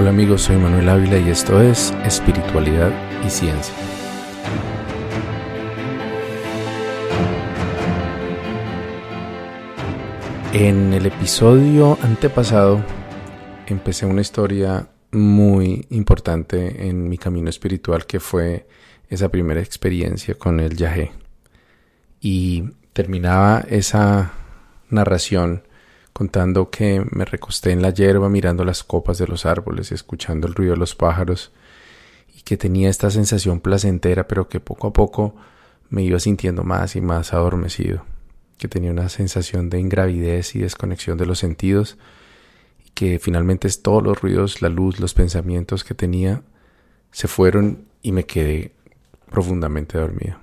[0.00, 2.92] Hola amigos, soy Manuel Ávila y esto es Espiritualidad
[3.26, 3.74] y Ciencia.
[10.52, 12.80] En el episodio antepasado
[13.66, 18.68] empecé una historia muy importante en mi camino espiritual que fue
[19.08, 21.10] esa primera experiencia con el yagé.
[22.20, 24.30] Y terminaba esa
[24.90, 25.64] narración
[26.18, 30.54] contando que me recosté en la hierba mirando las copas de los árboles escuchando el
[30.56, 31.52] ruido de los pájaros
[32.36, 35.36] y que tenía esta sensación placentera pero que poco a poco
[35.90, 38.04] me iba sintiendo más y más adormecido,
[38.58, 41.98] que tenía una sensación de ingravidez y desconexión de los sentidos
[42.84, 46.42] y que finalmente todos los ruidos, la luz, los pensamientos que tenía
[47.12, 48.72] se fueron y me quedé
[49.30, 50.36] profundamente dormido.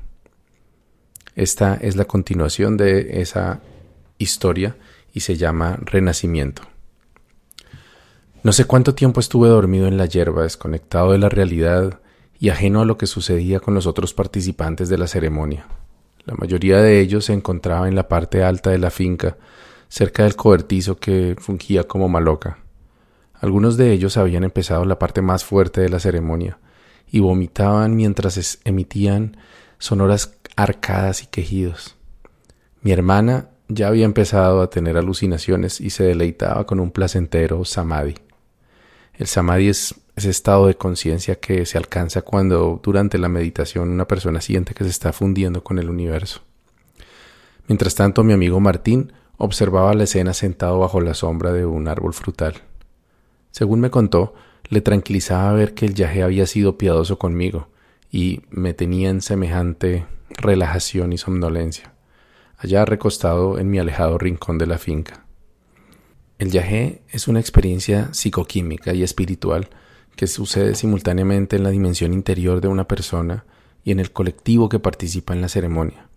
[1.35, 3.59] Esta es la continuación de esa
[4.17, 4.77] historia
[5.15, 6.61] y se llama Renacimiento.
[8.43, 12.01] No sé cuánto tiempo estuve dormido en la hierba, desconectado de la realidad
[12.37, 15.65] y ajeno a lo que sucedía con los otros participantes de la ceremonia.
[16.25, 19.37] La mayoría de ellos se encontraba en la parte alta de la finca,
[19.87, 22.59] cerca del cobertizo que fungía como maloca.
[23.35, 26.59] Algunos de ellos habían empezado la parte más fuerte de la ceremonia
[27.09, 29.37] y vomitaban mientras emitían
[29.79, 31.95] sonoras arcadas y quejidos.
[32.81, 38.15] Mi hermana ya había empezado a tener alucinaciones y se deleitaba con un placentero samadhi.
[39.13, 44.07] El samadhi es ese estado de conciencia que se alcanza cuando durante la meditación una
[44.07, 46.41] persona siente que se está fundiendo con el universo.
[47.67, 52.13] Mientras tanto, mi amigo Martín observaba la escena sentado bajo la sombra de un árbol
[52.13, 52.55] frutal.
[53.51, 54.35] Según me contó,
[54.69, 57.69] le tranquilizaba ver que el yaje había sido piadoso conmigo
[58.11, 61.94] y me tenía en semejante relajación y somnolencia
[62.57, 65.25] allá recostado en mi alejado rincón de la finca.
[66.37, 69.69] El yagé es una experiencia psicoquímica y espiritual
[70.15, 73.45] que sucede simultáneamente en la dimensión interior de una persona
[73.83, 76.07] y en el colectivo que participa en la ceremonia.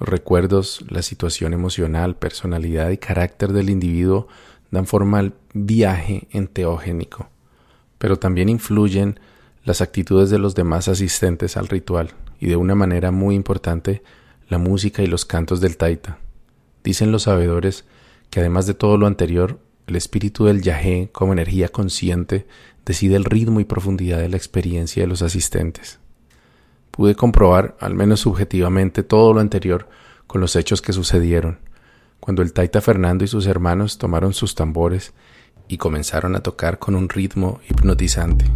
[0.00, 4.26] Los recuerdos, la situación emocional, personalidad y carácter del individuo
[4.70, 7.28] dan forma al viaje enteogénico,
[7.98, 9.20] pero también influyen
[9.64, 14.02] las actitudes de los demás asistentes al ritual y de una manera muy importante
[14.52, 16.18] la música y los cantos del taita.
[16.84, 17.84] Dicen los sabedores
[18.30, 22.46] que además de todo lo anterior, el espíritu del yajé, como energía consciente,
[22.86, 25.98] decide el ritmo y profundidad de la experiencia de los asistentes.
[26.90, 29.88] Pude comprobar, al menos subjetivamente, todo lo anterior
[30.26, 31.58] con los hechos que sucedieron,
[32.20, 35.12] cuando el taita Fernando y sus hermanos tomaron sus tambores
[35.68, 38.46] y comenzaron a tocar con un ritmo hipnotizante.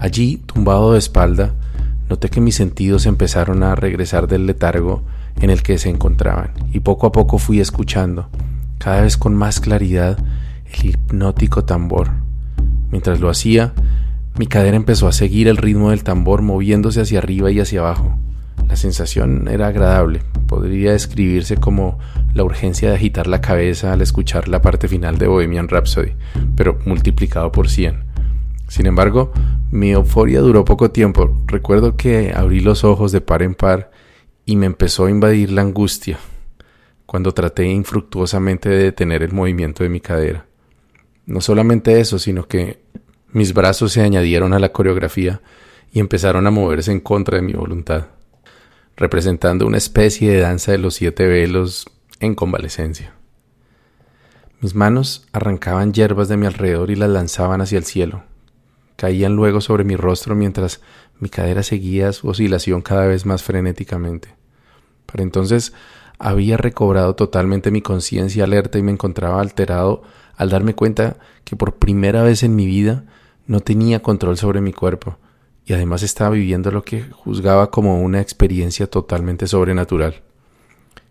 [0.00, 1.54] Allí, tumbado de espalda,
[2.08, 5.02] noté que mis sentidos empezaron a regresar del letargo
[5.40, 8.28] en el que se encontraban, y poco a poco fui escuchando,
[8.78, 10.18] cada vez con más claridad,
[10.72, 12.10] el hipnótico tambor.
[12.90, 13.72] Mientras lo hacía,
[14.38, 18.16] mi cadera empezó a seguir el ritmo del tambor moviéndose hacia arriba y hacia abajo.
[18.68, 21.98] La sensación era agradable, podría describirse como
[22.34, 26.12] la urgencia de agitar la cabeza al escuchar la parte final de Bohemian Rhapsody,
[26.54, 28.07] pero multiplicado por cien.
[28.68, 29.32] Sin embargo,
[29.70, 31.36] mi euforia duró poco tiempo.
[31.46, 33.90] Recuerdo que abrí los ojos de par en par
[34.44, 36.18] y me empezó a invadir la angustia
[37.06, 40.46] cuando traté infructuosamente de detener el movimiento de mi cadera.
[41.24, 42.80] No solamente eso, sino que
[43.32, 45.40] mis brazos se añadieron a la coreografía
[45.90, 48.08] y empezaron a moverse en contra de mi voluntad,
[48.96, 51.86] representando una especie de danza de los siete velos
[52.20, 53.14] en convalecencia.
[54.60, 58.24] Mis manos arrancaban hierbas de mi alrededor y las lanzaban hacia el cielo,
[58.98, 60.80] caían luego sobre mi rostro mientras
[61.20, 64.34] mi cadera seguía su oscilación cada vez más frenéticamente.
[65.06, 65.72] Para entonces
[66.18, 70.02] había recobrado totalmente mi conciencia alerta y me encontraba alterado
[70.34, 73.04] al darme cuenta que por primera vez en mi vida
[73.46, 75.16] no tenía control sobre mi cuerpo
[75.64, 80.22] y además estaba viviendo lo que juzgaba como una experiencia totalmente sobrenatural.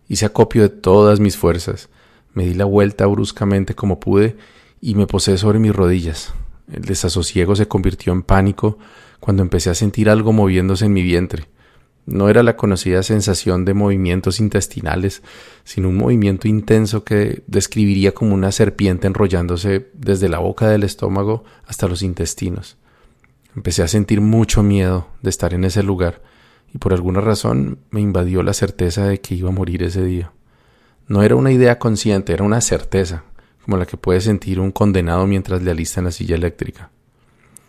[0.09, 1.87] Hice acopio de todas mis fuerzas,
[2.33, 4.35] me di la vuelta bruscamente como pude
[4.81, 6.33] y me posé sobre mis rodillas,
[6.71, 8.77] el desasosiego se convirtió en pánico
[9.19, 11.45] cuando empecé a sentir algo moviéndose en mi vientre.
[12.05, 15.23] No era la conocida sensación de movimientos intestinales,
[15.65, 21.43] sino un movimiento intenso que describiría como una serpiente enrollándose desde la boca del estómago
[21.65, 22.77] hasta los intestinos.
[23.55, 26.21] Empecé a sentir mucho miedo de estar en ese lugar
[26.73, 30.31] y por alguna razón me invadió la certeza de que iba a morir ese día.
[31.07, 33.23] No era una idea consciente, era una certeza,
[33.67, 36.89] como la que puede sentir un condenado mientras le alistan la silla eléctrica.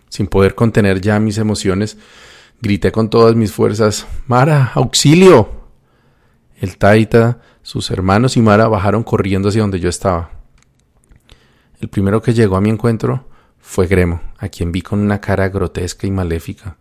[0.09, 1.99] Sin poder contener ya mis emociones,
[2.63, 5.51] grité con todas mis fuerzas Mara, auxilio.
[6.61, 10.31] El Taita, sus hermanos y Mara bajaron corriendo hacia donde yo estaba.
[11.81, 13.27] El primero que llegó a mi encuentro
[13.59, 16.77] fue Gremo, a quien vi con una cara grotesca y maléfica.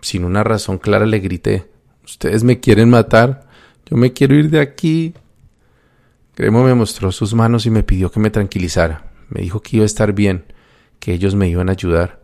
[0.00, 1.68] Sin una razón clara le grité
[2.04, 3.48] Ustedes me quieren matar.
[3.86, 5.14] Yo me quiero ir de aquí.
[6.36, 9.10] Gremo me mostró sus manos y me pidió que me tranquilizara.
[9.30, 10.44] Me dijo que iba a estar bien,
[11.00, 12.20] que ellos me iban a ayudar.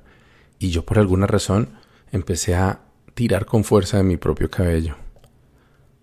[0.58, 1.70] Y yo por alguna razón
[2.12, 2.82] empecé a
[3.14, 4.96] tirar con fuerza de mi propio cabello.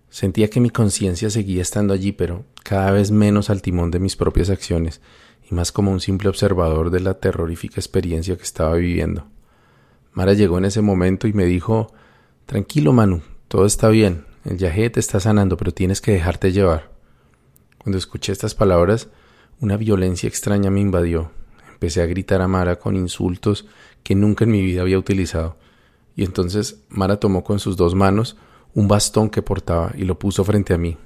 [0.08, 4.16] Sentía que mi conciencia seguía estando allí, pero cada vez menos al timón de mis
[4.16, 5.00] propias acciones,
[5.48, 9.28] y más como un simple observador de la terrorífica experiencia que estaba viviendo.
[10.12, 11.92] Mara llegó en ese momento y me dijo
[12.46, 16.90] Tranquilo, Manu, todo está bien, el yajé te está sanando, pero tienes que dejarte llevar.
[17.82, 19.08] Cuando escuché estas palabras,
[19.58, 21.30] una violencia extraña me invadió.
[21.72, 23.66] Empecé a gritar a Mara con insultos
[24.02, 25.56] que nunca en mi vida había utilizado.
[26.14, 28.36] Y entonces Mara tomó con sus dos manos
[28.74, 30.98] un bastón que portaba y lo puso frente a mí.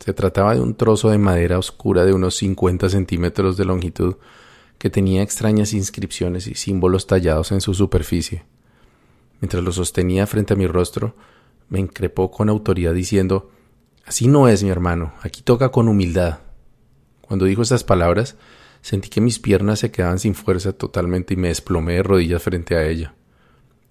[0.00, 4.16] Se trataba de un trozo de madera oscura de unos 50 centímetros de longitud
[4.78, 8.44] que tenía extrañas inscripciones y símbolos tallados en su superficie.
[9.40, 11.14] Mientras lo sostenía frente a mi rostro,
[11.68, 13.50] me increpó con autoridad diciendo
[14.06, 16.38] Así no es, mi hermano, aquí toca con humildad.
[17.20, 18.36] Cuando dijo estas palabras,
[18.80, 22.76] sentí que mis piernas se quedaban sin fuerza totalmente y me desplomé de rodillas frente
[22.76, 23.14] a ella.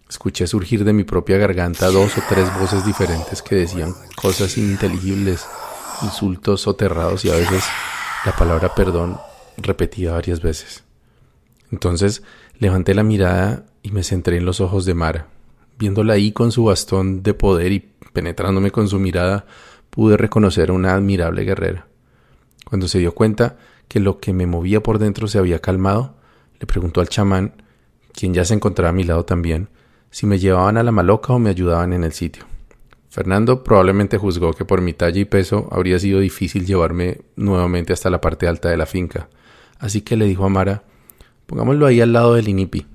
[0.09, 5.45] Escuché surgir de mi propia garganta dos o tres voces diferentes que decían cosas ininteligibles,
[6.01, 7.65] insultos soterrados y a veces
[8.25, 9.19] la palabra perdón
[9.57, 10.83] repetida varias veces.
[11.71, 12.23] Entonces
[12.57, 15.27] levanté la mirada y me centré en los ojos de Mara.
[15.77, 17.79] Viéndola ahí con su bastón de poder y
[18.13, 19.45] penetrándome con su mirada,
[19.95, 21.87] pude reconocer a una admirable guerrera.
[22.65, 23.57] Cuando se dio cuenta
[23.87, 26.15] que lo que me movía por dentro se había calmado,
[26.59, 27.53] le preguntó al chamán,
[28.13, 29.69] quien ya se encontraba a mi lado también,
[30.11, 32.45] si me llevaban a la maloca o me ayudaban en el sitio.
[33.09, 38.09] Fernando probablemente juzgó que por mi talla y peso habría sido difícil llevarme nuevamente hasta
[38.09, 39.29] la parte alta de la finca,
[39.79, 40.83] así que le dijo a Mara,
[41.45, 42.85] pongámoslo ahí al lado del INIPI.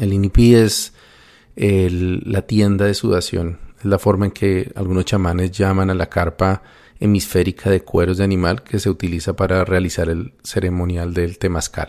[0.00, 0.92] El INIPI es
[1.56, 3.67] la tienda de sudación.
[3.78, 6.62] Es la forma en que algunos chamanes llaman a la carpa
[6.98, 11.88] hemisférica de cueros de animal que se utiliza para realizar el ceremonial del temazcal.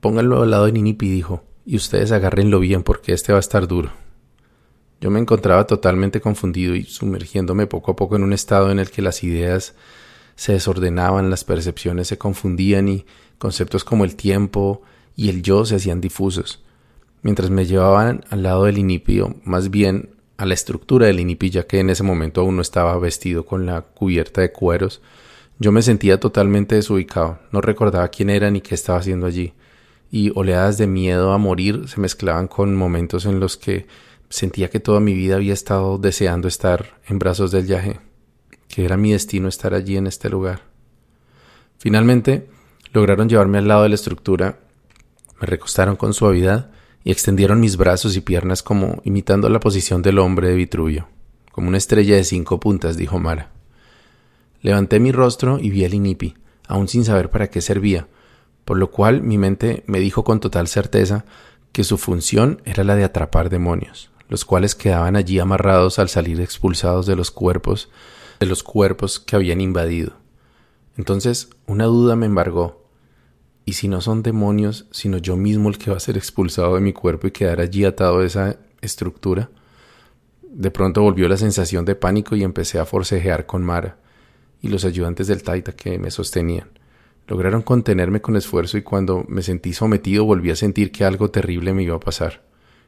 [0.00, 3.66] Pónganlo al lado de Ninipi, dijo, y ustedes agárrenlo bien porque este va a estar
[3.66, 3.90] duro.
[5.00, 8.90] Yo me encontraba totalmente confundido y sumergiéndome poco a poco en un estado en el
[8.90, 9.74] que las ideas
[10.36, 13.04] se desordenaban, las percepciones se confundían y
[13.38, 14.82] conceptos como el tiempo
[15.16, 16.61] y el yo se hacían difusos
[17.22, 21.50] mientras me llevaban al lado del inipi, o más bien a la estructura del inipi,
[21.50, 25.00] ya que en ese momento aún no estaba vestido con la cubierta de cueros,
[25.58, 29.54] yo me sentía totalmente desubicado, no recordaba quién era ni qué estaba haciendo allí,
[30.10, 33.86] y oleadas de miedo a morir se mezclaban con momentos en los que
[34.28, 38.00] sentía que toda mi vida había estado deseando estar en brazos del yaje,
[38.68, 40.62] que era mi destino estar allí en este lugar.
[41.78, 42.48] Finalmente,
[42.92, 44.58] lograron llevarme al lado de la estructura,
[45.40, 46.70] me recostaron con suavidad
[47.04, 51.08] y extendieron mis brazos y piernas como imitando la posición del hombre de Vitruvio,
[51.50, 53.50] como una estrella de cinco puntas, dijo Mara.
[54.60, 56.34] Levanté mi rostro y vi el inipi,
[56.68, 58.06] aún sin saber para qué servía,
[58.64, 61.24] por lo cual mi mente me dijo con total certeza
[61.72, 66.40] que su función era la de atrapar demonios, los cuales quedaban allí amarrados al salir
[66.40, 67.90] expulsados de los cuerpos,
[68.38, 70.12] de los cuerpos que habían invadido.
[70.96, 72.81] Entonces una duda me embargó,
[73.64, 76.80] y si no son demonios, sino yo mismo el que va a ser expulsado de
[76.80, 79.50] mi cuerpo y quedar allí atado a esa estructura,
[80.42, 83.96] de pronto volvió la sensación de pánico y empecé a forcejear con Mara
[84.60, 86.70] y los ayudantes del Taita que me sostenían.
[87.28, 91.72] Lograron contenerme con esfuerzo y cuando me sentí sometido volví a sentir que algo terrible
[91.72, 92.42] me iba a pasar.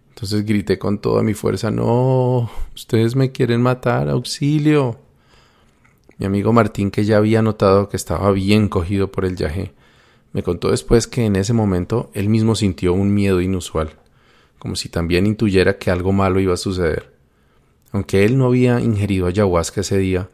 [0.09, 4.99] Entonces grité con toda mi fuerza, no, ustedes me quieren matar, auxilio.
[6.19, 9.73] Mi amigo Martín, que ya había notado que estaba bien cogido por el yaje,
[10.35, 13.95] me contó después que en ese momento él mismo sintió un miedo inusual,
[14.59, 17.15] como si también intuyera que algo malo iba a suceder.
[17.93, 20.29] Aunque él no había ingerido ayahuasca ese día,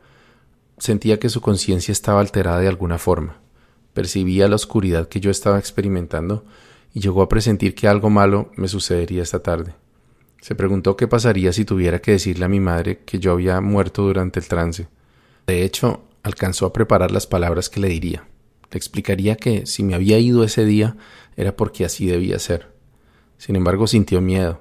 [0.79, 3.37] sentía que su conciencia estaba alterada de alguna forma.
[3.93, 6.47] Percibía la oscuridad que yo estaba experimentando
[6.95, 9.75] y llegó a presentir que algo malo me sucedería esta tarde.
[10.41, 14.01] Se preguntó qué pasaría si tuviera que decirle a mi madre que yo había muerto
[14.01, 14.89] durante el trance.
[15.47, 18.25] De hecho, alcanzó a preparar las palabras que le diría.
[18.71, 20.97] Le explicaría que si me había ido ese día
[21.37, 22.73] era porque así debía ser.
[23.39, 24.61] Sin embargo, sintió miedo.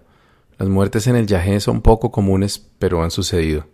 [0.58, 3.68] Las muertes en el yajé son poco comunes, pero han sucedido.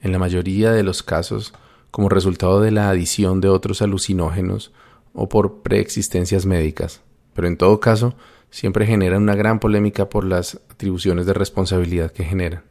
[0.00, 1.52] En la mayoría de los casos,
[1.90, 4.72] como resultado de la adición de otros alucinógenos
[5.12, 7.02] o por preexistencias médicas.
[7.34, 8.14] Pero en todo caso,
[8.50, 12.64] siempre generan una gran polémica por las atribuciones de responsabilidad que generan.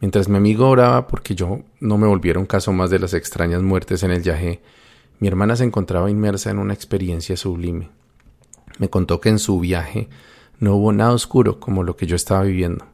[0.00, 3.62] Mientras mi amigo oraba porque yo no me volviera un caso más de las extrañas
[3.62, 4.60] muertes en el yajé,
[5.18, 7.88] Mi hermana se encontraba inmersa en una experiencia sublime.
[8.78, 10.08] Me contó que en su viaje
[10.58, 12.84] no hubo nada oscuro como lo que yo estaba viviendo.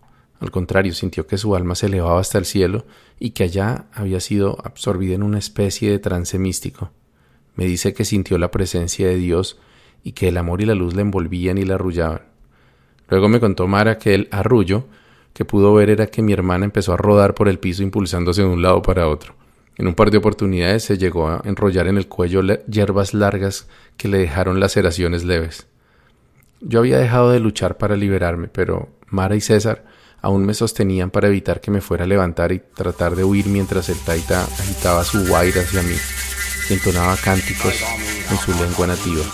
[0.41, 2.85] Al contrario, sintió que su alma se elevaba hasta el cielo
[3.19, 6.91] y que allá había sido absorbida en una especie de trance místico.
[7.55, 9.59] Me dice que sintió la presencia de Dios
[10.03, 12.23] y que el amor y la luz la envolvían y la arrullaban.
[13.09, 14.87] Luego me contó Mara que el arrullo
[15.33, 18.49] que pudo ver era que mi hermana empezó a rodar por el piso impulsándose de
[18.49, 19.35] un lado para otro.
[19.77, 24.09] En un par de oportunidades se llegó a enrollar en el cuello hierbas largas que
[24.09, 25.67] le dejaron laceraciones leves.
[26.61, 29.85] Yo había dejado de luchar para liberarme, pero Mara y César
[30.21, 33.89] aún me sostenían para evitar que me fuera a levantar y tratar de huir mientras
[33.89, 35.97] el taita agitaba su guaira hacia mí
[36.71, 37.75] y entonaba cánticos
[38.31, 39.25] en su lengua nativa.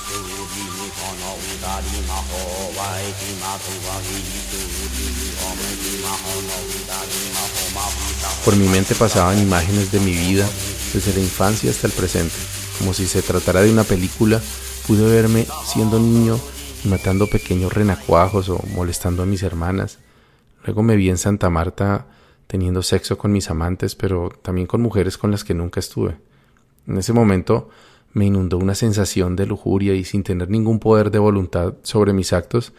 [8.48, 10.48] Por mi mente pasaban imágenes de mi vida
[10.94, 12.34] desde la infancia hasta el presente,
[12.78, 14.40] como si se tratara de una película.
[14.86, 16.40] Pude verme siendo niño
[16.82, 19.98] y matando pequeños renacuajos o molestando a mis hermanas.
[20.64, 22.06] Luego me vi en Santa Marta
[22.46, 26.16] teniendo sexo con mis amantes, pero también con mujeres con las que nunca estuve.
[26.86, 27.68] En ese momento
[28.14, 32.32] me inundó una sensación de lujuria y sin tener ningún poder de voluntad sobre mis
[32.32, 32.72] actos,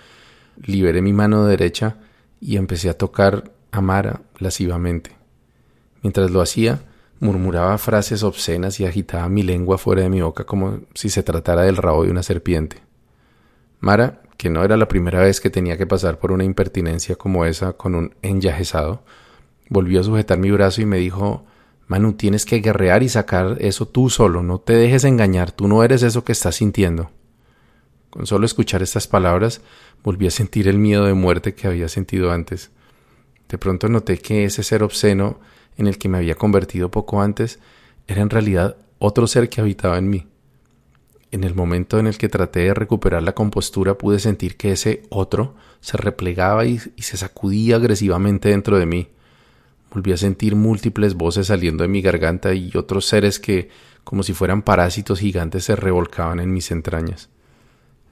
[0.64, 1.98] liberé mi mano derecha
[2.42, 5.19] y empecé a tocar a Mara lascivamente.
[6.02, 6.82] Mientras lo hacía,
[7.20, 11.64] murmuraba frases obscenas y agitaba mi lengua fuera de mi boca como si se tratara
[11.64, 12.78] del rabo de una serpiente.
[13.80, 17.46] Mara, que no era la primera vez que tenía que pasar por una impertinencia como
[17.46, 19.04] esa con un enyajezado,
[19.70, 21.46] volvió a sujetar mi brazo y me dijo
[21.88, 25.84] Manu, tienes que guerrear y sacar eso tú solo, no te dejes engañar, tú no
[25.84, 27.10] eres eso que estás sintiendo.
[28.10, 29.62] Con solo escuchar estas palabras,
[30.04, 32.72] volví a sentir el miedo de muerte que había sentido antes.
[33.50, 35.40] De pronto noté que ese ser obsceno
[35.80, 37.58] en el que me había convertido poco antes
[38.08, 40.28] era en realidad otro ser que habitaba en mí.
[41.32, 45.04] En el momento en el que traté de recuperar la compostura pude sentir que ese
[45.10, 49.08] otro se replegaba y, se sacudía agresivamente dentro de mí.
[49.94, 53.70] Volví a sentir múltiples voces saliendo de mi garganta y otros seres que,
[54.04, 57.30] como si fueran parásitos gigantes, se revolcaban en mis entrañas.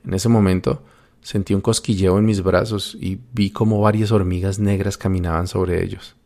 [0.05, 0.83] En ese momento
[1.21, 6.16] sentí un cosquilleo en mis brazos y vi como varias hormigas negras caminaban sobre ellos.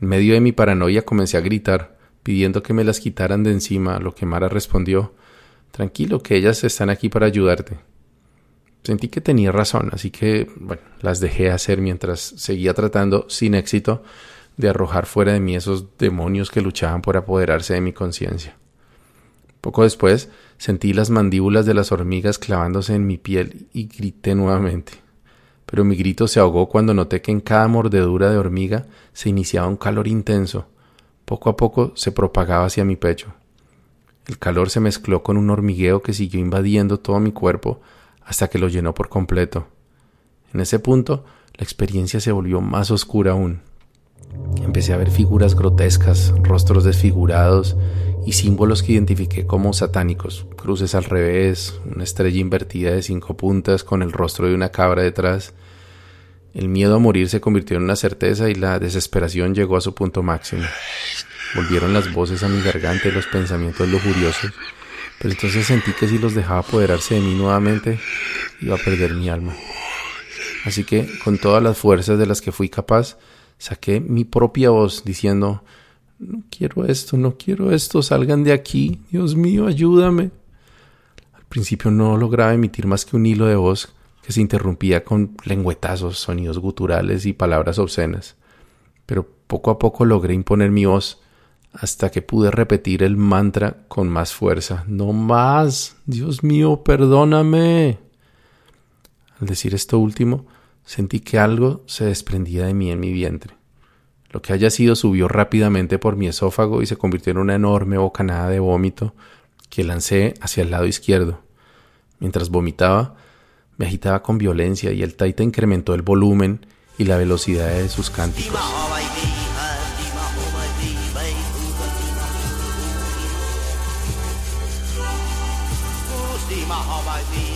[0.00, 3.96] En medio de mi paranoia comencé a gritar, pidiendo que me las quitaran de encima,
[3.96, 5.14] a lo que Mara respondió
[5.70, 7.76] Tranquilo, que ellas están aquí para ayudarte.
[8.82, 14.02] Sentí que tenía razón, así que bueno, las dejé hacer mientras seguía tratando, sin éxito,
[14.56, 18.56] de arrojar fuera de mí esos demonios que luchaban por apoderarse de mi conciencia.
[19.60, 25.05] Poco después sentí las mandíbulas de las hormigas clavándose en mi piel y grité nuevamente.
[25.66, 29.66] Pero mi grito se ahogó cuando noté que en cada mordedura de hormiga se iniciaba
[29.66, 30.66] un calor intenso.
[31.24, 33.34] Poco a poco se propagaba hacia mi pecho.
[34.26, 37.80] El calor se mezcló con un hormigueo que siguió invadiendo todo mi cuerpo
[38.24, 39.66] hasta que lo llenó por completo.
[40.52, 43.60] En ese punto, la experiencia se volvió más oscura aún.
[44.62, 47.76] Empecé a ver figuras grotescas, rostros desfigurados
[48.26, 53.84] y símbolos que identifiqué como satánicos, cruces al revés, una estrella invertida de cinco puntas
[53.84, 55.54] con el rostro de una cabra detrás.
[56.52, 59.94] El miedo a morir se convirtió en una certeza y la desesperación llegó a su
[59.94, 60.64] punto máximo.
[61.54, 64.52] Volvieron las voces a mi garganta y los pensamientos lujuriosos,
[65.20, 68.00] pero entonces sentí que si los dejaba apoderarse de mí nuevamente,
[68.60, 69.54] iba a perder mi alma.
[70.64, 73.18] Así que, con todas las fuerzas de las que fui capaz,
[73.56, 75.62] saqué mi propia voz diciendo,
[76.18, 80.30] no quiero esto, no quiero esto, salgan de aquí, Dios mío, ayúdame.
[81.32, 83.92] Al principio no lograba emitir más que un hilo de voz
[84.22, 88.36] que se interrumpía con lengüetazos, sonidos guturales y palabras obscenas.
[89.04, 91.20] Pero poco a poco logré imponer mi voz
[91.72, 94.84] hasta que pude repetir el mantra con más fuerza.
[94.88, 95.96] No más.
[96.06, 97.98] Dios mío, perdóname.
[99.38, 100.46] Al decir esto último,
[100.84, 103.54] sentí que algo se desprendía de mí en mi vientre.
[104.36, 107.96] Lo que haya sido subió rápidamente por mi esófago y se convirtió en una enorme
[107.96, 109.14] bocanada de vómito
[109.70, 111.40] que lancé hacia el lado izquierdo.
[112.18, 113.14] Mientras vomitaba,
[113.78, 116.66] me agitaba con violencia y el taita incrementó el volumen
[116.98, 118.60] y la velocidad de sus cánticos.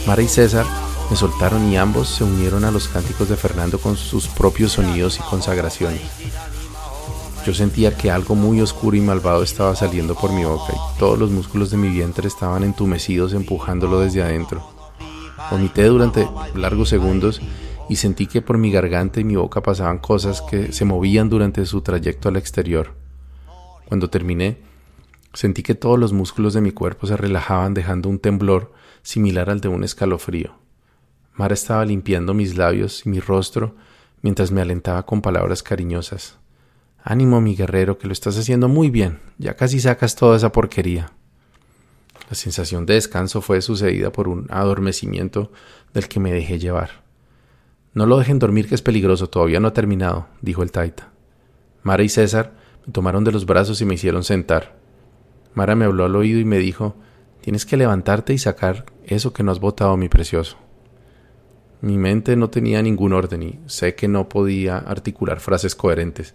[0.06, 0.64] Mara y César
[1.10, 5.18] me soltaron y ambos se unieron a los cánticos de Fernando con sus propios sonidos
[5.18, 6.00] y consagraciones.
[7.50, 11.18] Yo sentía que algo muy oscuro y malvado estaba saliendo por mi boca y todos
[11.18, 14.62] los músculos de mi vientre estaban entumecidos empujándolo desde adentro.
[15.50, 17.40] Vomité durante largos segundos
[17.88, 21.66] y sentí que por mi garganta y mi boca pasaban cosas que se movían durante
[21.66, 22.94] su trayecto al exterior.
[23.88, 24.58] Cuando terminé,
[25.32, 29.60] Sentí que todos los músculos de mi cuerpo se relajaban dejando un temblor similar al
[29.60, 30.54] de un escalofrío.
[31.34, 33.74] Mara estaba limpiando mis labios y mi rostro
[34.22, 36.39] mientras me alentaba con palabras cariñosas.
[37.02, 39.20] Ánimo, mi guerrero, que lo estás haciendo muy bien.
[39.38, 41.12] Ya casi sacas toda esa porquería.
[42.28, 45.50] La sensación de descanso fue sucedida por un adormecimiento
[45.92, 47.02] del que me dejé llevar.
[47.92, 51.10] No lo dejen dormir que es peligroso, todavía no ha terminado, dijo el taita.
[51.82, 52.52] Mara y César
[52.86, 54.78] me tomaron de los brazos y me hicieron sentar.
[55.54, 56.94] Mara me habló al oído y me dijo
[57.40, 60.58] Tienes que levantarte y sacar eso que no has botado, mi precioso.
[61.80, 66.34] Mi mente no tenía ningún orden y sé que no podía articular frases coherentes.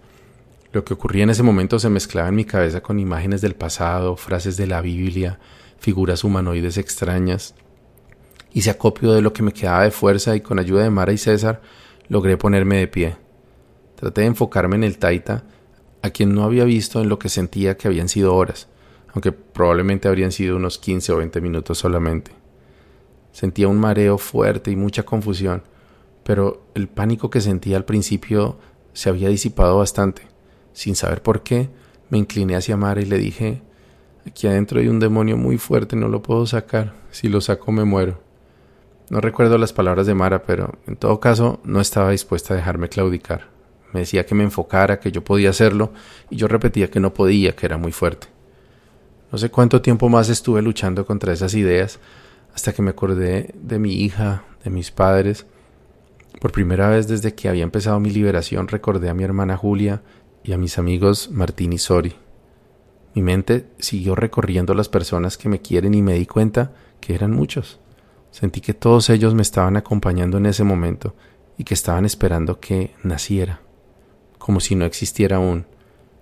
[0.75, 4.17] Lo que ocurría en ese momento se mezclaba en mi cabeza con imágenes del pasado,
[4.17, 5.39] frases de la Biblia,
[5.77, 7.55] figuras humanoides extrañas.
[8.51, 11.17] Hice acopio de lo que me quedaba de fuerza y con ayuda de Mara y
[11.17, 11.61] César
[12.09, 13.15] logré ponerme de pie.
[13.95, 15.45] Traté de enfocarme en el Taita,
[16.01, 18.67] a quien no había visto en lo que sentía que habían sido horas,
[19.13, 22.31] aunque probablemente habrían sido unos 15 o 20 minutos solamente.
[23.31, 25.63] Sentía un mareo fuerte y mucha confusión,
[26.25, 28.59] pero el pánico que sentía al principio
[28.91, 30.34] se había disipado bastante.
[30.75, 31.69] Sin saber por qué,
[32.09, 33.63] me incliné hacia Mara y le dije
[34.27, 36.93] Aquí adentro hay un demonio muy fuerte, no lo puedo sacar.
[37.11, 38.19] Si lo saco me muero.
[39.09, 42.89] No recuerdo las palabras de Mara, pero en todo caso no estaba dispuesta a dejarme
[42.89, 43.47] claudicar.
[43.93, 45.93] Me decía que me enfocara, que yo podía hacerlo,
[46.29, 48.27] y yo repetía que no podía, que era muy fuerte.
[49.31, 51.99] No sé cuánto tiempo más estuve luchando contra esas ideas,
[52.53, 55.45] hasta que me acordé de mi hija, de mis padres.
[56.41, 60.01] Por primera vez desde que había empezado mi liberación recordé a mi hermana Julia
[60.45, 62.13] y a mis amigos Martín y Sori.
[63.15, 67.31] Mi mente siguió recorriendo las personas que me quieren y me di cuenta que eran
[67.31, 67.79] muchos.
[68.29, 71.15] Sentí que todos ellos me estaban acompañando en ese momento
[71.57, 73.61] y que estaban esperando que naciera,
[74.37, 75.65] como si no existiera aún,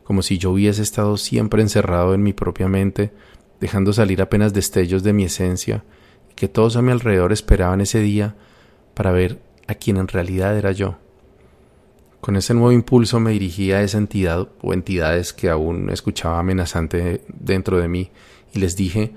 [0.04, 3.12] como si yo hubiese estado siempre encerrado en mi propia mente,
[3.60, 5.84] dejando salir apenas destellos de mi esencia,
[6.32, 8.36] y que todos a mi alrededor esperaban ese día
[8.94, 10.98] para ver a quien en realidad era yo.
[12.24, 17.22] Con ese nuevo impulso me dirigí a esa entidad o entidades que aún escuchaba amenazante
[17.28, 18.12] dentro de mí
[18.54, 19.12] y les dije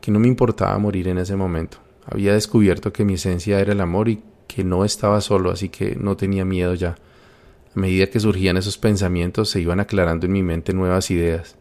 [0.00, 1.78] que no me importaba morir en ese momento.
[2.04, 5.94] Había descubierto que mi esencia era el amor y que no estaba solo, así que
[5.94, 6.96] no tenía miedo ya.
[7.76, 11.54] A medida que surgían esos pensamientos se iban aclarando en mi mente nuevas ideas.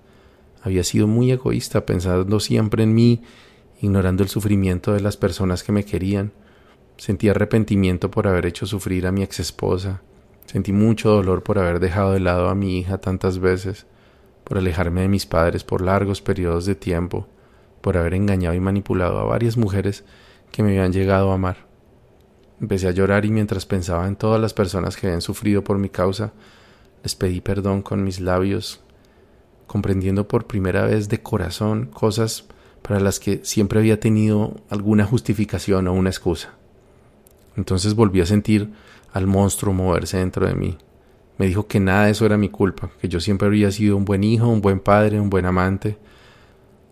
[0.63, 3.21] Había sido muy egoísta pensando siempre en mí,
[3.83, 6.31] ignorando el sufrimiento de las personas que me querían.
[6.97, 10.01] Sentí arrepentimiento por haber hecho sufrir a mi ex esposa,
[10.47, 13.85] Sentí mucho dolor por haber dejado de lado a mi hija tantas veces,
[14.45, 17.27] por alejarme de mis padres por largos periodos de tiempo,
[17.81, 20.05] por haber engañado y manipulado a varias mujeres
[20.53, 21.67] que me habían llegado a amar.
[22.61, 25.89] Empecé a llorar y mientras pensaba en todas las personas que habían sufrido por mi
[25.89, 26.31] causa,
[27.03, 28.79] les pedí perdón con mis labios,
[29.67, 32.45] comprendiendo por primera vez de corazón cosas
[32.81, 36.53] para las que siempre había tenido alguna justificación o una excusa.
[37.57, 38.71] Entonces volví a sentir
[39.17, 40.77] al monstruo moverse dentro de mí.
[41.37, 44.05] Me dijo que nada de eso era mi culpa, que yo siempre había sido un
[44.05, 45.97] buen hijo, un buen padre, un buen amante.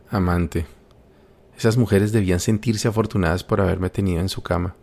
[0.10, 0.66] Amante.
[1.58, 4.76] Esas mujeres debían sentirse afortunadas por haberme tenido en su cama.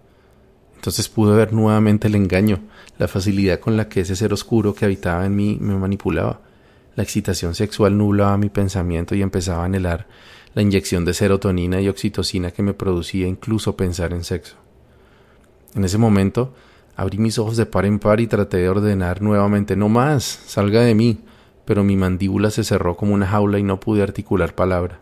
[0.75, 2.61] Entonces pude ver nuevamente el engaño,
[2.99, 6.41] la facilidad con la que ese ser oscuro que habitaba en mí me manipulaba.
[6.97, 10.07] La excitación sexual nublaba mi pensamiento y empezaba a anhelar
[10.55, 14.57] la inyección de serotonina y oxitocina que me producía incluso pensar en sexo.
[15.75, 16.53] En ese momento
[16.97, 20.83] Abrí mis ojos de par en par y traté de ordenar nuevamente No más, salga
[20.83, 21.21] de mí,
[21.65, 25.01] pero mi mandíbula se cerró como una jaula y no pude articular palabra.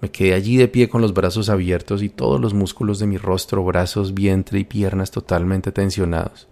[0.00, 3.16] Me quedé allí de pie con los brazos abiertos y todos los músculos de mi
[3.18, 6.48] rostro, brazos, vientre y piernas totalmente tensionados.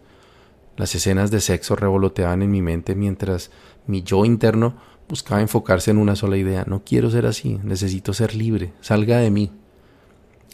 [0.76, 3.50] Las escenas de sexo revoloteaban en mi mente mientras
[3.86, 4.76] mi yo interno
[5.08, 6.64] buscaba enfocarse en una sola idea.
[6.66, 9.52] No quiero ser así, necesito ser libre, salga de mí.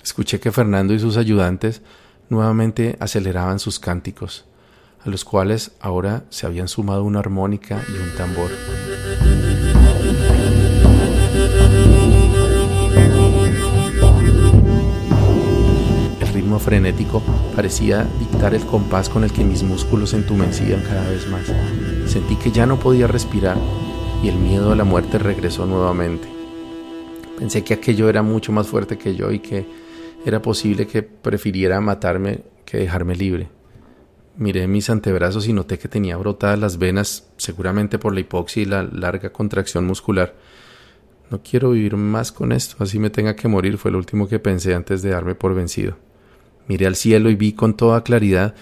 [0.02, 1.82] Escuché que Fernando y sus ayudantes
[2.28, 4.44] nuevamente aceleraban sus cánticos,
[5.04, 8.50] a los cuales ahora se habían sumado una armónica y un tambor.
[16.20, 17.22] El ritmo frenético
[17.54, 21.42] parecía dictar el compás con el que mis músculos se entumecían cada vez más.
[22.06, 23.56] Sentí que ya no podía respirar
[24.22, 26.28] y el miedo a la muerte regresó nuevamente.
[27.38, 29.66] Pensé que aquello era mucho más fuerte que yo y que
[30.24, 33.50] era posible que prefiriera matarme que dejarme libre.
[34.36, 38.66] Miré mis antebrazos y noté que tenía brotadas las venas, seguramente por la hipoxia y
[38.66, 40.34] la larga contracción muscular.
[41.30, 44.38] No quiero vivir más con esto, así me tenga que morir, fue lo último que
[44.38, 45.98] pensé antes de darme por vencido.
[46.66, 48.54] Miré al cielo y vi con toda claridad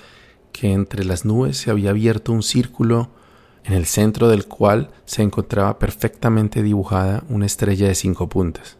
[0.52, 3.10] que entre las nubes se había abierto un círculo
[3.64, 8.78] en el centro del cual se encontraba perfectamente dibujada una estrella de cinco puntas.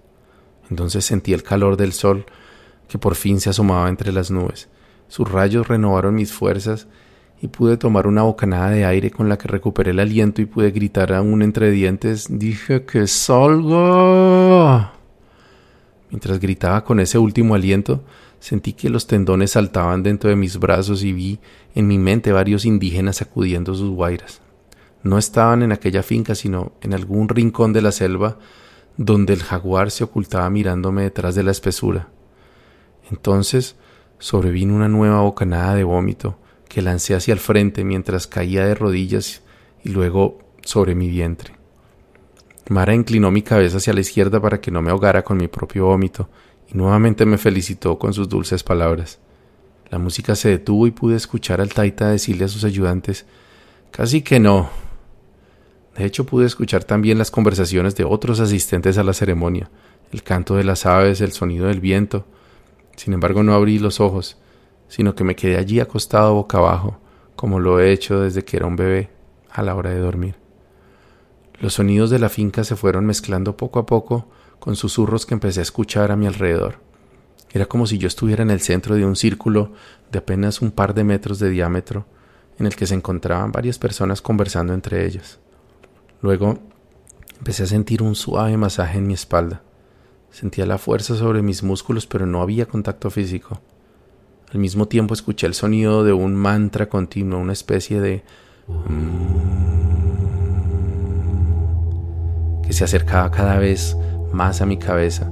[0.71, 2.27] Entonces sentí el calor del sol
[2.91, 4.69] que por fin se asomaba entre las nubes.
[5.07, 6.89] Sus rayos renovaron mis fuerzas
[7.41, 10.73] y pude tomar una bocanada de aire con la que recuperé el aliento y pude
[10.73, 14.91] gritar aún entre dientes Dije que salgo.
[16.11, 18.03] Mientras gritaba con ese último aliento,
[18.41, 21.39] sentí que los tendones saltaban dentro de mis brazos y vi
[21.77, 24.41] en mi mente varios indígenas sacudiendo sus guairas.
[25.05, 28.39] No estaban en aquella finca, sino en algún rincón de la selva
[28.97, 32.09] donde el jaguar se ocultaba mirándome detrás de la espesura.
[33.11, 33.77] Entonces
[34.19, 39.43] sobrevino una nueva bocanada de vómito que lancé hacia el frente mientras caía de rodillas
[39.83, 41.55] y luego sobre mi vientre.
[42.69, 45.87] Mara inclinó mi cabeza hacia la izquierda para que no me ahogara con mi propio
[45.87, 46.29] vómito
[46.73, 49.19] y nuevamente me felicitó con sus dulces palabras.
[49.91, 53.27] La música se detuvo y pude escuchar al taita decirle a sus ayudantes
[53.91, 54.71] Casi que no.
[55.97, 59.69] De hecho pude escuchar también las conversaciones de otros asistentes a la ceremonia,
[60.13, 62.25] el canto de las aves, el sonido del viento.
[63.01, 64.37] Sin embargo no abrí los ojos,
[64.87, 66.99] sino que me quedé allí acostado boca abajo,
[67.35, 69.09] como lo he hecho desde que era un bebé,
[69.51, 70.35] a la hora de dormir.
[71.61, 75.61] Los sonidos de la finca se fueron mezclando poco a poco con susurros que empecé
[75.61, 76.81] a escuchar a mi alrededor.
[77.51, 79.73] Era como si yo estuviera en el centro de un círculo
[80.13, 82.05] de apenas un par de metros de diámetro,
[82.59, 85.39] en el que se encontraban varias personas conversando entre ellas.
[86.21, 86.59] Luego
[87.39, 89.63] empecé a sentir un suave masaje en mi espalda.
[90.31, 93.61] Sentía la fuerza sobre mis músculos, pero no había contacto físico.
[94.53, 98.23] Al mismo tiempo escuché el sonido de un mantra continuo, una especie de
[102.65, 103.97] que se acercaba cada vez
[104.33, 105.31] más a mi cabeza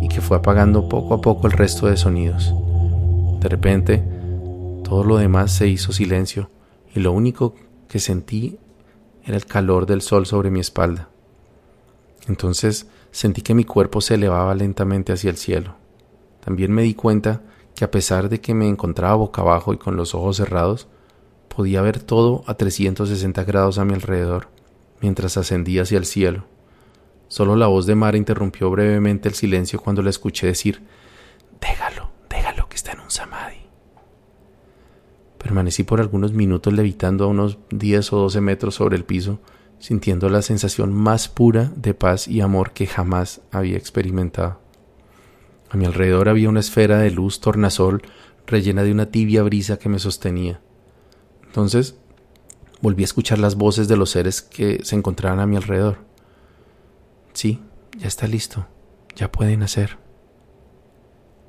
[0.00, 2.52] y que fue apagando poco a poco el resto de sonidos.
[3.40, 4.02] De repente,
[4.82, 6.50] todo lo demás se hizo silencio
[6.94, 7.54] y lo único
[7.88, 8.58] que sentí
[9.24, 11.08] era el calor del sol sobre mi espalda.
[12.28, 15.76] Entonces sentí que mi cuerpo se elevaba lentamente hacia el cielo.
[16.44, 17.42] También me di cuenta
[17.76, 20.88] que a pesar de que me encontraba boca abajo y con los ojos cerrados,
[21.48, 24.48] podía ver todo a 360 grados a mi alrededor
[25.00, 26.44] mientras ascendía hacia el cielo.
[27.28, 30.82] Solo la voz de Mara interrumpió brevemente el silencio cuando la escuché decir
[31.60, 33.62] Déjalo, déjalo que está en un samadhi.
[35.38, 39.40] Permanecí por algunos minutos levitando a unos 10 o 12 metros sobre el piso,
[39.82, 44.60] sintiendo la sensación más pura de paz y amor que jamás había experimentado.
[45.70, 48.02] A mi alrededor había una esfera de luz tornasol
[48.46, 50.60] rellena de una tibia brisa que me sostenía.
[51.44, 51.96] Entonces
[52.80, 55.98] volví a escuchar las voces de los seres que se encontraban a mi alrededor.
[57.32, 57.60] Sí,
[57.98, 58.68] ya está listo,
[59.16, 59.98] ya puede nacer.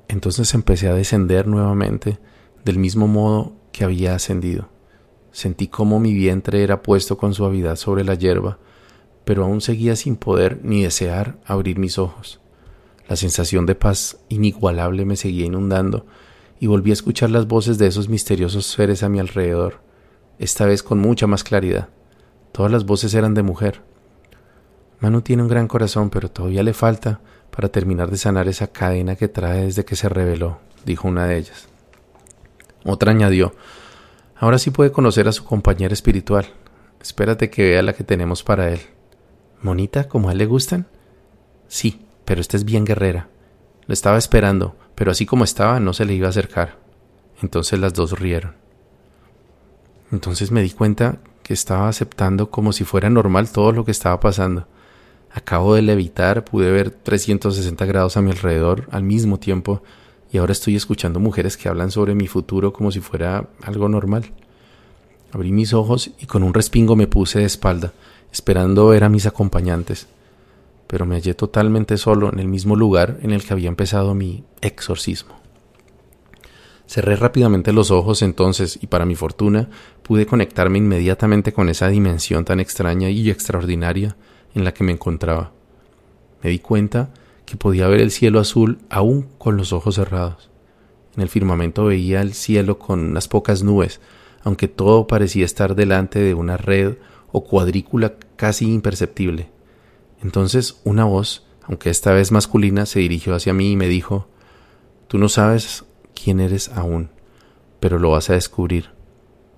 [0.08, 2.18] Entonces empecé a descender nuevamente
[2.64, 4.73] del mismo modo que había ascendido.
[5.34, 8.58] Sentí cómo mi vientre era puesto con suavidad sobre la hierba,
[9.24, 12.40] pero aún seguía sin poder ni desear abrir mis ojos.
[13.08, 16.06] La sensación de paz inigualable me seguía inundando
[16.60, 19.80] y volví a escuchar las voces de esos misteriosos seres a mi alrededor,
[20.38, 21.88] esta vez con mucha más claridad.
[22.52, 23.82] Todas las voces eran de mujer,
[25.04, 27.20] Manu tiene un gran corazón, pero todavía le falta
[27.50, 31.36] para terminar de sanar esa cadena que trae desde que se reveló, dijo una de
[31.36, 31.68] ellas.
[32.86, 33.54] Otra añadió,
[34.36, 36.46] ahora sí puede conocer a su compañera espiritual.
[37.00, 38.80] Espérate que vea la que tenemos para él.
[39.60, 40.86] ¿Monita, como a él le gustan?
[41.68, 43.28] Sí, pero esta es bien guerrera.
[43.86, 46.78] Lo estaba esperando, pero así como estaba no se le iba a acercar.
[47.42, 48.54] Entonces las dos rieron.
[50.12, 54.20] Entonces me di cuenta que estaba aceptando como si fuera normal todo lo que estaba
[54.20, 54.66] pasando.
[55.32, 59.82] Acabo de levitar, pude ver 360 grados a mi alrededor al mismo tiempo
[60.34, 64.32] y ahora estoy escuchando mujeres que hablan sobre mi futuro como si fuera algo normal.
[65.30, 67.92] Abrí mis ojos y con un respingo me puse de espalda,
[68.32, 70.08] esperando ver a mis acompañantes,
[70.88, 74.42] pero me hallé totalmente solo en el mismo lugar en el que había empezado mi
[74.60, 75.36] exorcismo.
[76.88, 79.68] Cerré rápidamente los ojos entonces y para mi fortuna
[80.02, 84.16] pude conectarme inmediatamente con esa dimensión tan extraña y extraordinaria
[84.52, 85.52] en la que me encontraba.
[86.42, 87.10] Me di cuenta
[87.44, 90.50] que podía ver el cielo azul aún con los ojos cerrados.
[91.16, 94.00] En el firmamento veía el cielo con unas pocas nubes,
[94.42, 96.96] aunque todo parecía estar delante de una red
[97.32, 99.50] o cuadrícula casi imperceptible.
[100.22, 104.28] Entonces una voz, aunque esta vez masculina, se dirigió hacia mí y me dijo
[105.08, 107.10] Tú no sabes quién eres aún,
[107.80, 108.90] pero lo vas a descubrir.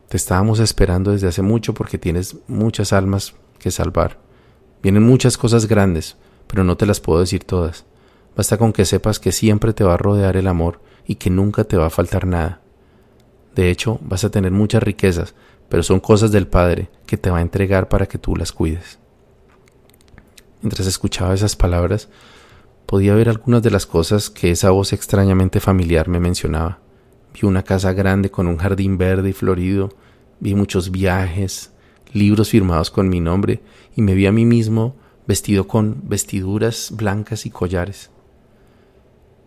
[0.09, 4.20] Te estábamos esperando desde hace mucho porque tienes muchas almas que salvar.
[4.83, 6.16] Vienen muchas cosas grandes,
[6.47, 7.85] pero no te las puedo decir todas.
[8.37, 11.65] Basta con que sepas que siempre te va a rodear el amor y que nunca
[11.65, 12.61] te va a faltar nada.
[13.55, 15.35] De hecho, vas a tener muchas riquezas,
[15.69, 18.99] pero son cosas del Padre que te va a entregar para que tú las cuides.
[20.61, 22.09] Mientras escuchaba esas palabras,
[22.87, 26.81] podía ver algunas de las cosas que esa voz extrañamente familiar me mencionaba.
[27.35, 29.91] Vi una casa grande con un jardín verde y florido,
[30.41, 31.73] vi muchos viajes,
[32.13, 33.63] libros firmados con mi nombre
[33.95, 38.11] y me vi a mí mismo vestido con vestiduras blancas y collares.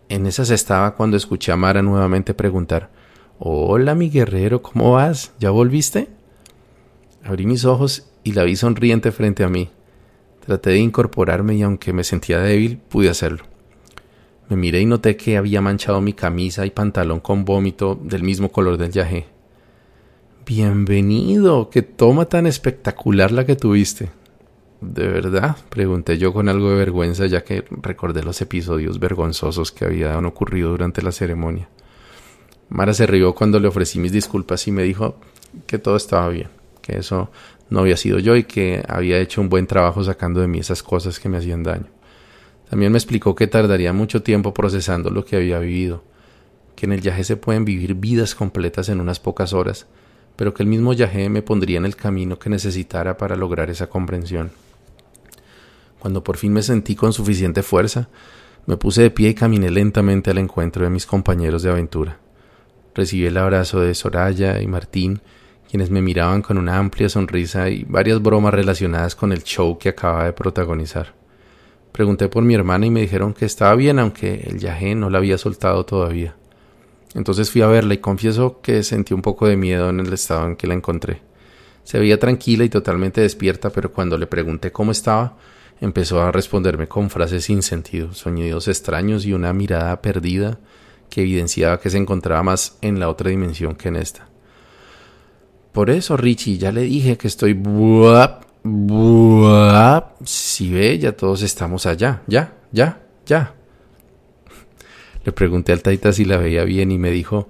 [0.10, 2.89] En esas estaba cuando escuché a Mara nuevamente preguntar
[3.38, 5.32] Hola, mi guerrero, ¿cómo vas?
[5.39, 6.10] ¿Ya volviste?
[7.24, 9.70] Abrí mis ojos y la vi sonriente frente a mí.
[10.46, 13.44] Traté de incorporarme y aunque me sentía débil, pude hacerlo.
[14.50, 18.52] Me miré y noté que había manchado mi camisa y pantalón con vómito del mismo
[18.52, 19.28] color del yagé.
[20.46, 24.10] Bienvenido, qué toma tan espectacular la que tuviste.
[24.82, 25.58] ¿De verdad?
[25.70, 30.70] pregunté yo con algo de vergüenza ya que recordé los episodios vergonzosos que habían ocurrido
[30.70, 31.68] durante la ceremonia.
[32.70, 35.18] Mara se rió cuando le ofrecí mis disculpas y me dijo
[35.68, 36.48] que todo estaba bien,
[36.82, 37.30] que eso
[37.70, 40.82] no había sido yo y que había hecho un buen trabajo sacando de mí esas
[40.82, 41.88] cosas que me hacían daño.
[42.70, 46.04] También me explicó que tardaría mucho tiempo procesando lo que había vivido,
[46.76, 49.88] que en el viaje se pueden vivir vidas completas en unas pocas horas,
[50.36, 53.88] pero que el mismo Yahé me pondría en el camino que necesitara para lograr esa
[53.88, 54.52] comprensión.
[56.00, 58.10] Cuando por fin me sentí con suficiente fuerza,
[58.66, 62.20] me puse de pie y caminé lentamente al encuentro de mis compañeros de aventura.
[62.96, 65.22] Recibí el abrazo de Soraya y Martín,
[65.70, 69.90] quienes me miraban con una amplia sonrisa y varias bromas relacionadas con el show que
[69.90, 71.14] acababa de protagonizar.
[71.92, 75.18] Pregunté por mi hermana y me dijeron que estaba bien, aunque el Yahé no la
[75.18, 76.36] había soltado todavía.
[77.16, 80.46] Entonces fui a verla y confieso que sentí un poco de miedo en el estado
[80.46, 81.22] en que la encontré.
[81.84, 85.38] Se veía tranquila y totalmente despierta, pero cuando le pregunté cómo estaba,
[85.82, 90.60] empezó a responderme con frases sin sentido, sonidos extraños y una mirada perdida
[91.10, 94.28] que evidenciaba que se encontraba más en la otra dimensión que en esta.
[95.72, 98.44] Por eso, Richie, ya le dije que estoy buap.
[100.26, 103.56] Si ve, ya todos estamos allá, ya, ya, ya.
[105.24, 107.48] Le pregunté al Taita si la veía bien y me dijo,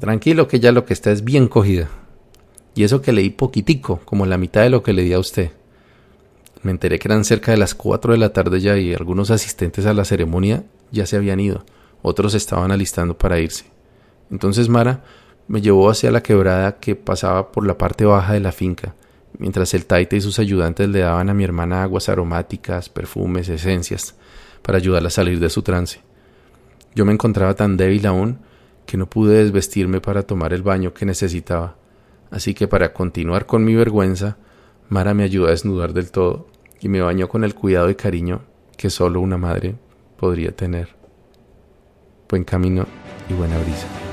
[0.00, 1.88] tranquilo que ya lo que está es bien cogida.
[2.74, 5.50] Y eso que leí poquitico, como la mitad de lo que le di a usted.
[6.62, 9.84] Me enteré que eran cerca de las cuatro de la tarde ya y algunos asistentes
[9.84, 11.64] a la ceremonia ya se habían ido,
[12.02, 13.64] otros estaban alistando para irse.
[14.30, 15.02] Entonces Mara
[15.48, 18.94] me llevó hacia la quebrada que pasaba por la parte baja de la finca,
[19.38, 24.14] mientras el Taita y sus ayudantes le daban a mi hermana aguas aromáticas, perfumes, esencias,
[24.62, 26.00] para ayudarla a salir de su trance.
[26.94, 28.38] Yo me encontraba tan débil aún
[28.86, 31.74] que no pude desvestirme para tomar el baño que necesitaba,
[32.30, 34.36] así que para continuar con mi vergüenza,
[34.88, 36.51] Mara me ayudó a desnudar del todo
[36.82, 38.42] y me bañó con el cuidado y cariño
[38.76, 39.76] que solo una madre
[40.16, 40.88] podría tener.
[42.28, 42.86] Buen camino
[43.30, 44.11] y buena brisa.